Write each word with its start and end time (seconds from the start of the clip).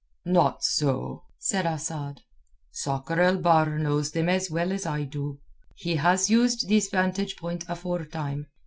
"Not 0.25 0.63
so," 0.63 1.25
said 1.37 1.67
Asad. 1.67 2.23
"Sakr 2.71 3.19
el 3.21 3.37
Bahr 3.37 3.77
knows 3.77 4.09
them 4.09 4.29
as 4.29 4.49
well 4.49 4.71
as 4.71 4.87
I 4.87 5.03
do. 5.03 5.37
He 5.75 5.97
has 5.97 6.27
used 6.27 6.67
this 6.67 6.89
vantage 6.89 7.35
point 7.37 7.65
afore 7.69 8.05
time. 8.05 8.47